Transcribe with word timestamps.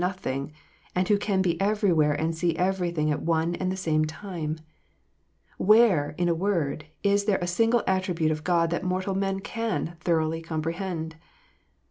nothing, 0.01 0.51
and 0.95 1.07
who 1.09 1.15
can 1.19 1.43
be 1.43 1.61
everywhere 1.61 2.13
and 2.13 2.35
see 2.35 2.57
everything 2.57 3.11
at 3.11 3.21
one 3.21 3.53
and 3.53 3.71
the 3.71 3.77
same 3.77 4.03
time 4.03 4.57
1 5.59 5.67
Where, 5.67 6.15
in 6.17 6.27
a 6.27 6.33
word, 6.33 6.85
is 7.03 7.25
there 7.25 7.37
a 7.39 7.45
single 7.45 7.83
attribute 7.85 8.31
of 8.31 8.43
God 8.43 8.71
that 8.71 8.83
mortal 8.83 9.13
man 9.13 9.41
can 9.41 9.97
thoroughly 9.99 10.41
comprehend 10.41 11.17